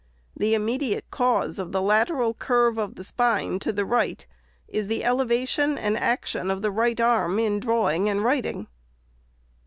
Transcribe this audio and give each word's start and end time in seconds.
The 0.35 0.55
immediate 0.55 1.05
cause 1.11 1.59
of 1.59 1.73
the 1.73 1.79
lateral 1.83 2.33
curve 2.33 2.79
of 2.79 2.95
the 2.95 3.03
spine 3.03 3.59
to 3.59 3.71
the 3.71 3.85
right 3.85 4.25
is 4.67 4.87
the 4.87 5.03
elevation 5.03 5.77
and 5.77 5.95
action 5.95 6.49
of 6.49 6.63
the 6.63 6.71
right 6.71 6.99
arm 6.99 7.37
in 7.37 7.59
drawing 7.59 8.09
and 8.09 8.23
writing." 8.23 8.65